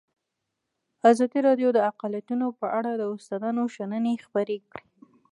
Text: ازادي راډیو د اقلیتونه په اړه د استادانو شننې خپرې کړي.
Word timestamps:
ازادي 1.11 1.39
راډیو 1.47 1.69
د 1.73 1.79
اقلیتونه 1.91 2.45
په 2.59 2.65
اړه 2.79 2.91
د 2.95 3.01
استادانو 3.13 3.63
شننې 3.75 4.15
خپرې 4.25 4.57
کړي. 4.71 4.85